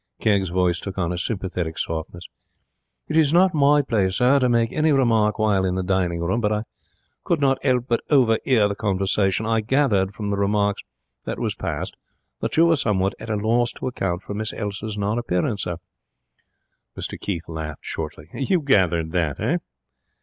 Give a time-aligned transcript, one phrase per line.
[0.19, 2.27] Kegg's voice took on a sympathetic softness.
[3.07, 6.41] 'It was not my place, sir, to make any remark while in the dining room,
[6.41, 6.63] but I
[7.23, 9.45] could not 'elp but hoverhear the conversation.
[9.45, 10.81] I gathered from remarks
[11.25, 11.95] that was passed
[12.39, 15.77] that you was somewhat hat a loss to account for Miss Elsa's non appearance, sir.'
[16.97, 18.25] Mr Keith laughed shortly.
[18.33, 19.57] 'You gathered that, eh?'